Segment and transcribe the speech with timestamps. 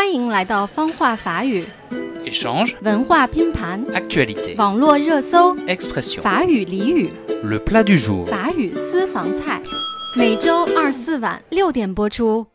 [0.00, 1.62] 欢迎来到方话法语，
[2.80, 3.84] 文化拼盘，
[4.56, 5.52] 网络热搜，
[6.22, 7.12] 法语俚语，
[8.26, 9.60] 法语私房菜，
[10.16, 12.46] 每周二四晚六点播出。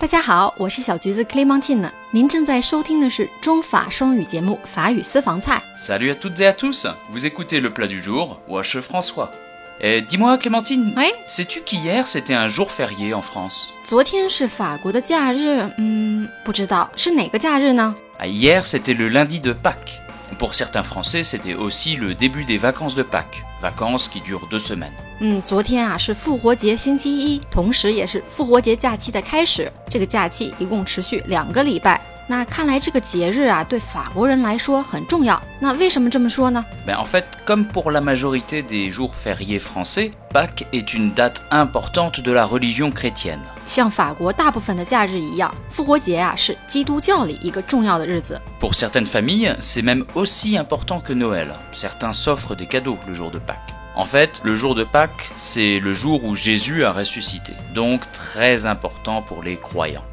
[0.00, 5.62] 大家好，我是小橘子 Clémentine，您正在收听的是中法双语节目《法语私房菜》。
[5.80, 9.28] Salut à toutes et à tous，vous écoutez le plat du jour，où je suis François。
[9.84, 10.92] Euh, dis-moi, Clémentine,
[11.28, 13.72] sais-tu qu'hier c'était un jour férié en France
[18.24, 20.00] Hier c'était le lundi de Pâques.
[20.40, 24.58] Pour certains Français, c'était aussi le début des vacances de Pâques, vacances qui durent deux
[24.58, 24.92] semaines.
[32.28, 32.44] Mais
[36.94, 42.20] en fait, comme pour la majorité des jours fériés français, Pâques est une date importante
[42.20, 43.40] de la religion chrétienne.
[48.60, 51.54] Pour certaines familles, c'est même aussi important que Noël.
[51.72, 53.74] Certains s'offrent des cadeaux le jour de Pâques.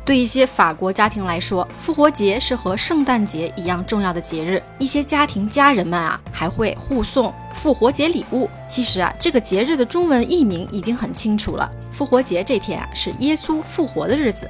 [0.03, 4.61] 对一些法国家庭来说，复活节是和圣诞节一样重要的节日。
[4.79, 8.49] 一些家庭家人们啊，还会互送复活节礼物。
[8.67, 11.69] 其实啊，这个节日的中文译名已经很清楚了。
[11.91, 14.49] 复活节这天啊，是耶稣复活的日子。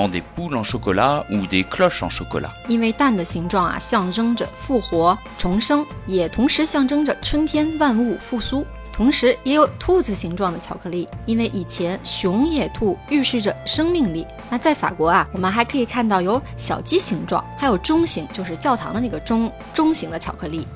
[0.03, 8.65] donne des poules ou on des h 因为蛋的形状啊，象征着复活、重生，也同时象征着春天万物复苏。
[8.93, 14.27] 同时也有兔子形状的巧克力，因为以前雄野兔预示着生命力。
[14.51, 20.67] 那在法国啊，我们还可以看到有小鸡形状，还有钟形，就是教堂的那个钟钟形的巧克力。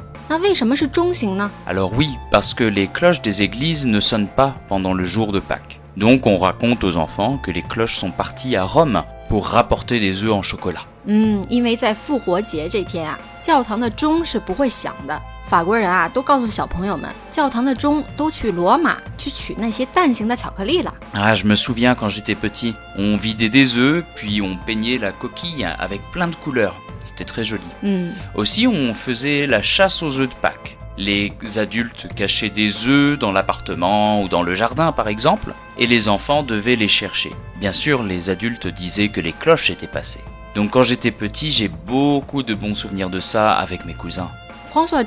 [1.66, 5.38] Alors oui, parce que les cloches des églises ne sonnent pas pendant le jour de
[5.40, 5.80] Pâques.
[5.96, 10.22] Donc on raconte aux enfants que les cloches sont parties à Rome pour rapporter des
[10.24, 10.82] œufs en chocolat.
[11.08, 11.12] Ah,
[21.38, 25.64] je me souviens quand j'étais petit, on vidait des œufs, puis on peignait la coquille
[25.78, 26.74] avec plein de couleurs.
[27.06, 27.62] C'était très joli.
[27.84, 28.08] Hmm.
[28.34, 30.76] Aussi, on faisait la chasse aux œufs de Pâques.
[30.98, 36.08] Les adultes cachaient des œufs dans l'appartement ou dans le jardin par exemple, et les
[36.08, 37.30] enfants devaient les chercher.
[37.60, 40.24] Bien sûr, les adultes disaient que les cloches étaient passées.
[40.56, 44.30] Donc quand j'étais petit, j'ai beaucoup de bons souvenirs de ça avec mes cousins.
[44.68, 45.04] François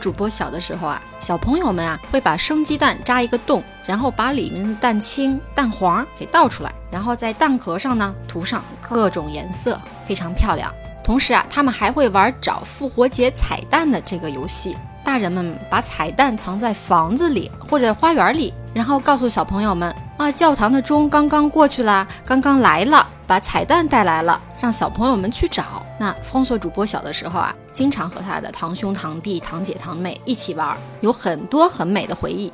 [11.09, 14.77] 同时啊，他们还会玩找复活节彩蛋的这个游戏。
[15.03, 25.81] 大人们把彩蛋藏在房子里或者花园里，然后告诉小朋友们啊，教堂的钟刚刚过去啦，刚刚来了，把彩蛋带来了，让小朋友们去找。
[25.99, 32.53] 那封锁主播小的时候啊，经常和他的堂兄堂弟堂姐堂妹一起玩，有很多很美的回忆。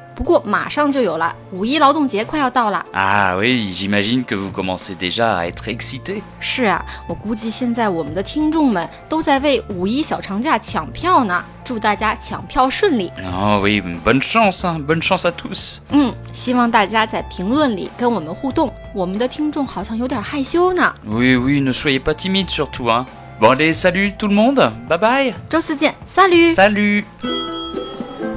[0.21, 2.77] 不过马上就有了，五一劳动节快要到了。
[2.93, 6.21] 啊，oui，j'imagine que vous commencez déjà à être excité。
[6.39, 11.43] 是啊，我估计现在我们的听众们都在为五一小长假抢票呢。
[11.63, 13.07] 祝大家抢票顺利。
[13.25, 15.77] 啊，oui，bonne chance，bonne chance à tous。
[15.89, 18.71] 嗯，希望大家在评论里跟我们互动。
[18.93, 20.93] 我们的听众好像有点害羞呢。
[21.07, 23.05] oui，oui，ne soyez pas timide surtout。
[23.39, 25.33] bon allez，salut tout le monde，bye bye。
[25.51, 27.60] s a l u t salut。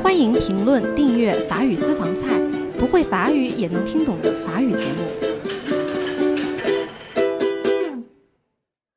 [0.04, 2.34] 欢迎评论、订阅《法语私房菜》，
[2.78, 5.23] 不会法语也能听懂的法语节目。